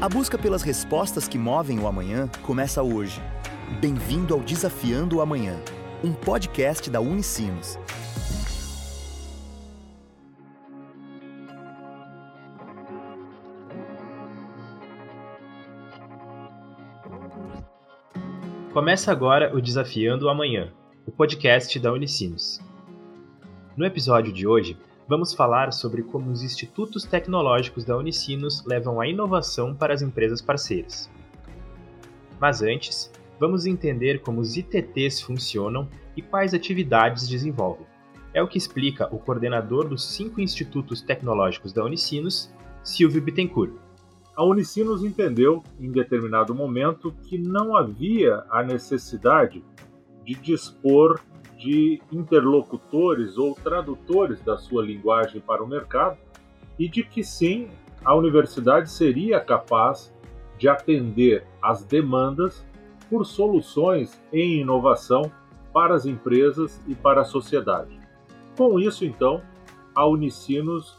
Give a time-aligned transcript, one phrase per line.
[0.00, 3.20] A busca pelas respostas que movem o amanhã começa hoje.
[3.82, 5.60] Bem-vindo ao Desafiando o Amanhã,
[6.02, 7.78] um podcast da Unicinos.
[18.72, 20.72] Começa agora o Desafiando o Amanhã,
[21.06, 22.58] o podcast da Unicinos.
[23.76, 24.78] No episódio de hoje,
[25.10, 30.40] vamos falar sobre como os institutos tecnológicos da Unicinos levam a inovação para as empresas
[30.40, 31.10] parceiras.
[32.40, 33.10] Mas antes,
[33.40, 37.84] vamos entender como os ITTs funcionam e quais atividades desenvolvem.
[38.32, 42.48] É o que explica o coordenador dos cinco institutos tecnológicos da Unicinos,
[42.84, 43.72] Silvio Bittencourt.
[44.36, 49.64] A Unicinos entendeu, em determinado momento, que não havia a necessidade
[50.24, 51.20] de dispor
[51.60, 56.16] de interlocutores ou tradutores da sua linguagem para o mercado
[56.78, 57.68] e de que sim,
[58.02, 60.12] a universidade seria capaz
[60.58, 62.66] de atender às demandas
[63.10, 65.30] por soluções em inovação
[65.70, 68.00] para as empresas e para a sociedade.
[68.56, 69.42] Com isso, então,
[69.94, 70.96] a Unicinos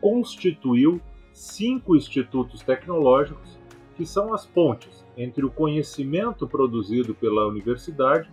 [0.00, 1.00] constituiu
[1.32, 3.58] cinco institutos tecnológicos
[3.96, 8.30] que são as pontes entre o conhecimento produzido pela universidade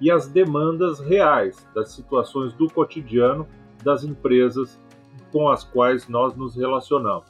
[0.00, 3.46] e as demandas reais das situações do cotidiano
[3.82, 4.80] das empresas
[5.32, 7.26] com as quais nós nos relacionamos.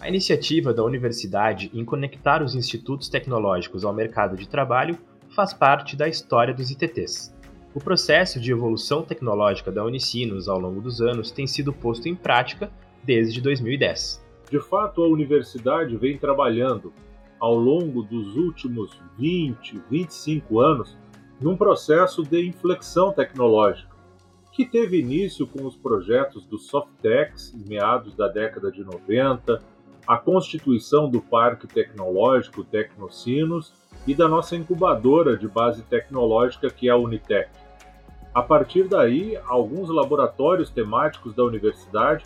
[0.00, 4.98] A iniciativa da universidade em conectar os institutos tecnológicos ao mercado de trabalho
[5.30, 7.34] faz parte da história dos ITTs.
[7.74, 12.14] O processo de evolução tecnológica da Unicinos ao longo dos anos tem sido posto em
[12.14, 12.70] prática
[13.02, 14.22] desde 2010.
[14.50, 16.92] De fato, a universidade vem trabalhando
[17.40, 20.96] ao longo dos últimos 20, 25 anos
[21.40, 23.92] num processo de inflexão tecnológica,
[24.52, 29.62] que teve início com os projetos do Softex em meados da década de 90,
[30.06, 33.72] a constituição do Parque Tecnológico Tecnocinos
[34.06, 37.50] e da nossa incubadora de base tecnológica que é a Unitec.
[38.34, 42.24] A partir daí, alguns laboratórios temáticos da universidade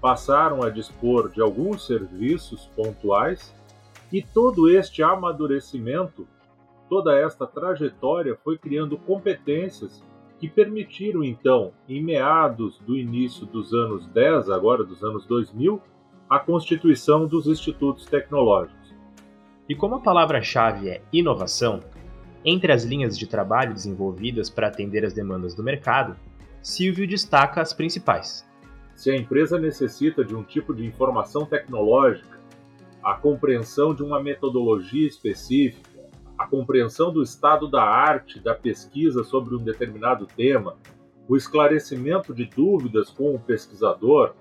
[0.00, 3.54] passaram a dispor de alguns serviços pontuais
[4.12, 6.26] e todo este amadurecimento
[6.88, 10.02] Toda esta trajetória foi criando competências
[10.38, 15.80] que permitiram então, em meados do início dos anos 10, agora dos anos 2000,
[16.30, 18.94] a constituição dos institutos tecnológicos.
[19.68, 21.80] E como a palavra-chave é inovação,
[22.44, 26.16] entre as linhas de trabalho desenvolvidas para atender as demandas do mercado,
[26.62, 28.48] Silvio destaca as principais.
[28.94, 32.38] Se a empresa necessita de um tipo de informação tecnológica,
[33.02, 35.87] a compreensão de uma metodologia específica,
[36.48, 40.76] compreensão do estado da arte da pesquisa sobre um determinado tema,
[41.28, 44.34] o esclarecimento de dúvidas com o pesquisador,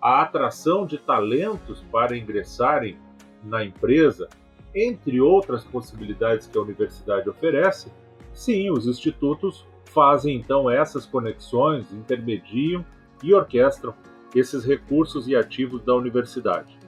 [0.00, 2.98] a atração de talentos para ingressarem
[3.44, 4.28] na empresa,
[4.74, 7.92] entre outras possibilidades que a universidade oferece,
[8.32, 12.84] sim, os institutos fazem então essas conexões, intermediam
[13.22, 13.94] e orquestram
[14.34, 16.78] esses recursos e ativos da universidade.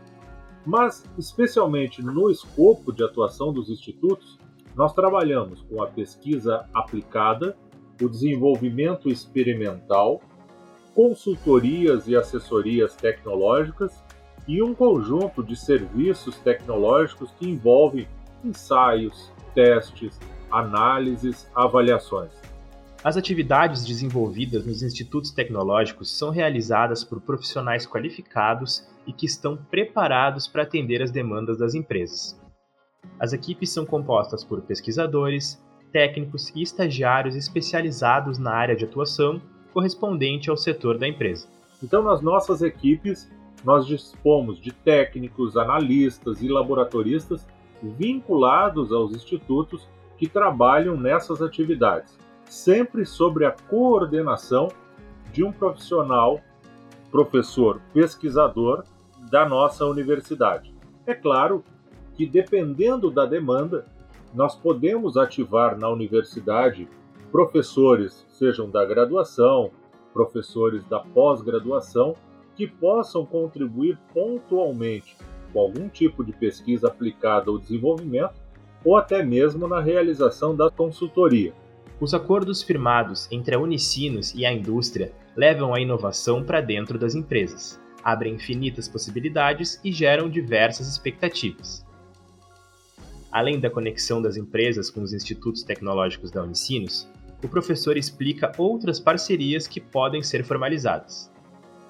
[0.65, 4.39] Mas, especialmente no escopo de atuação dos institutos,
[4.75, 7.57] nós trabalhamos com a pesquisa aplicada,
[8.01, 10.21] o desenvolvimento experimental,
[10.95, 14.03] consultorias e assessorias tecnológicas
[14.47, 18.09] e um conjunto de serviços tecnológicos que envolvem
[18.45, 20.19] ensaios, testes,
[20.51, 22.33] análises, avaliações.
[23.05, 30.47] As atividades desenvolvidas nos institutos tecnológicos são realizadas por profissionais qualificados e que estão preparados
[30.47, 32.42] para atender as demandas das empresas.
[33.19, 39.41] As equipes são compostas por pesquisadores, técnicos e estagiários especializados na área de atuação
[39.73, 41.47] correspondente ao setor da empresa.
[41.83, 43.31] Então, nas nossas equipes,
[43.65, 47.47] nós dispomos de técnicos, analistas e laboratoristas
[47.83, 54.69] vinculados aos institutos que trabalham nessas atividades, sempre sobre a coordenação
[55.33, 56.41] de um profissional,
[57.11, 58.85] professor, pesquisador
[59.31, 60.73] da nossa universidade.
[61.07, 61.65] É claro
[62.17, 63.87] que, dependendo da demanda,
[64.35, 66.89] nós podemos ativar na universidade
[67.31, 69.71] professores, sejam da graduação,
[70.13, 72.15] professores da pós-graduação,
[72.55, 75.17] que possam contribuir pontualmente
[75.53, 78.35] com algum tipo de pesquisa aplicada ao desenvolvimento
[78.85, 81.53] ou até mesmo na realização da consultoria.
[82.01, 87.15] Os acordos firmados entre a Unicinos e a indústria levam a inovação para dentro das
[87.15, 91.87] empresas, abrem infinitas possibilidades e geram diversas expectativas.
[93.33, 97.09] Além da conexão das empresas com os institutos tecnológicos da Unicinos,
[97.43, 101.33] o professor explica outras parcerias que podem ser formalizadas.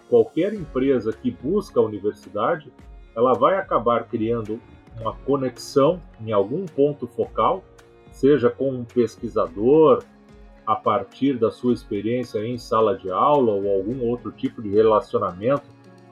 [0.09, 2.73] Qualquer empresa que busca a universidade,
[3.15, 4.61] ela vai acabar criando
[5.01, 7.65] uma conexão em algum ponto focal,
[8.13, 10.05] seja com um pesquisador,
[10.67, 15.65] a partir da sua experiência em sala de aula ou algum outro tipo de relacionamento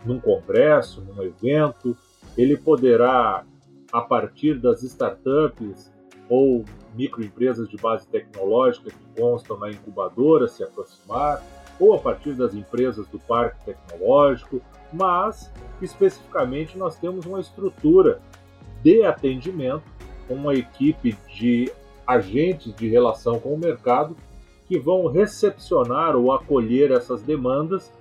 [0.04, 1.96] num congresso, num evento.
[2.36, 3.44] Ele poderá,
[3.92, 5.92] a partir das startups
[6.28, 6.64] ou
[6.94, 11.42] microempresas de base tecnológica que constam na incubadora, se aproximar,
[11.78, 14.60] ou a partir das empresas do parque tecnológico,
[14.92, 18.20] mas especificamente nós temos uma estrutura
[18.82, 19.82] de atendimento,
[20.28, 21.72] uma equipe de
[22.06, 24.16] agentes de relação com o mercado
[24.66, 27.92] que vão recepcionar ou acolher essas demandas,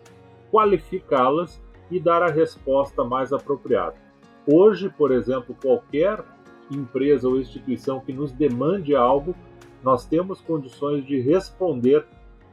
[0.51, 1.59] qualificá-las
[1.89, 4.08] e dar a resposta mais apropriada.
[4.47, 6.23] Hoje, por exemplo, qualquer
[6.71, 9.35] empresa ou instituição que nos demande algo,
[9.83, 12.05] nós temos condições de responder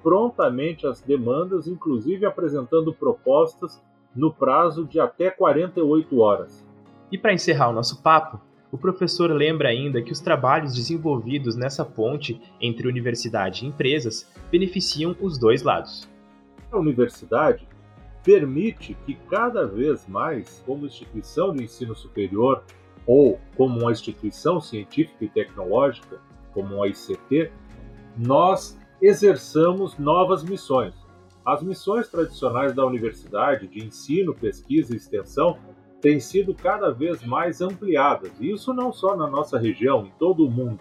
[0.02, 3.82] prontamente às demandas, inclusive apresentando propostas
[4.14, 6.66] no prazo de até 48 horas.
[7.10, 8.40] E para encerrar o nosso papo,
[8.70, 15.16] o professor lembra ainda que os trabalhos desenvolvidos nessa ponte entre universidade e empresas beneficiam
[15.20, 16.08] os dois lados.
[16.70, 17.66] A universidade
[18.26, 22.64] permite que cada vez mais, como instituição de ensino superior
[23.06, 26.20] ou como uma instituição científica e tecnológica,
[26.52, 27.52] como a ICT,
[28.18, 30.92] nós exerçamos novas missões.
[31.44, 35.56] As missões tradicionais da universidade de ensino, pesquisa e extensão
[36.00, 40.44] têm sido cada vez mais ampliadas, e isso não só na nossa região, em todo
[40.44, 40.80] o mundo.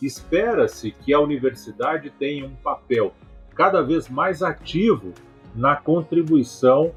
[0.00, 3.12] Espera-se que a universidade tenha um papel
[3.54, 5.12] cada vez mais ativo
[5.54, 6.92] na contribuição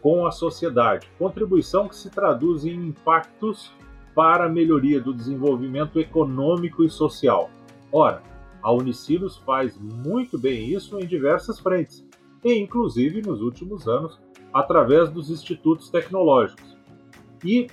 [0.00, 1.08] com a sociedade.
[1.18, 3.72] Contribuição que se traduz em impactos
[4.14, 7.50] para a melhoria do desenvolvimento econômico e social.
[7.90, 8.22] Ora,
[8.62, 12.06] a Unicinos faz muito bem isso em diversas frentes,
[12.44, 14.20] e inclusive nos últimos anos
[14.52, 16.76] através dos institutos tecnológicos
[17.44, 17.68] e,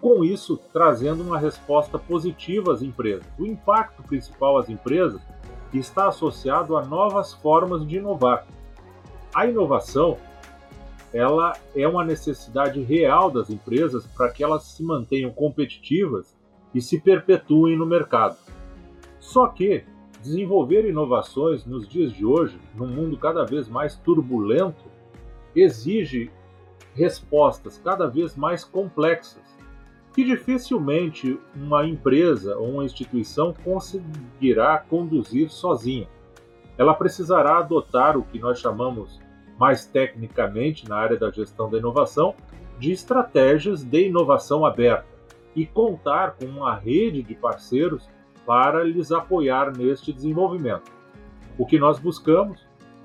[0.00, 3.26] com isso, trazendo uma resposta positiva às empresas.
[3.38, 5.20] O impacto principal às empresas
[5.72, 8.46] está associado a novas formas de inovar.
[9.36, 10.16] A inovação
[11.12, 16.34] ela é uma necessidade real das empresas para que elas se mantenham competitivas
[16.74, 18.38] e se perpetuem no mercado.
[19.20, 19.84] Só que
[20.22, 24.86] desenvolver inovações nos dias de hoje, num mundo cada vez mais turbulento,
[25.54, 26.30] exige
[26.94, 29.44] respostas cada vez mais complexas,
[30.14, 36.08] que dificilmente uma empresa ou uma instituição conseguirá conduzir sozinha.
[36.78, 39.25] Ela precisará adotar o que nós chamamos
[39.58, 42.34] mais tecnicamente na área da gestão da inovação
[42.78, 45.06] de estratégias de inovação aberta
[45.54, 48.08] e contar com uma rede de parceiros
[48.44, 50.92] para lhes apoiar neste desenvolvimento.
[51.58, 52.60] O que nós buscamos,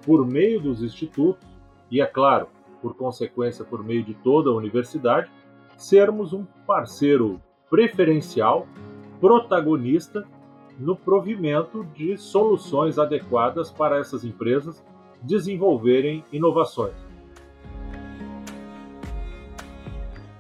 [0.06, 1.48] por meio dos institutos,
[1.90, 2.48] e é claro,
[2.82, 5.32] por consequência, por meio de toda a universidade,
[5.78, 8.68] sermos um parceiro preferencial,
[9.20, 10.28] protagonista
[10.78, 14.84] no provimento de soluções adequadas para essas empresas
[15.22, 16.96] desenvolverem inovações.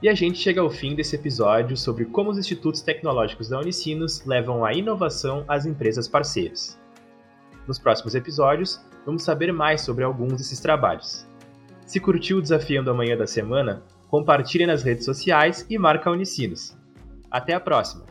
[0.01, 4.25] E a gente chega ao fim desse episódio sobre como os institutos tecnológicos da Unicinos
[4.25, 6.79] levam a inovação às empresas parceiras.
[7.67, 11.27] Nos próximos episódios, vamos saber mais sobre alguns desses trabalhos.
[11.85, 16.75] Se curtiu o Desafiando Amanhã da semana, compartilhe nas redes sociais e marca a Unicinos.
[17.29, 18.10] Até a próxima!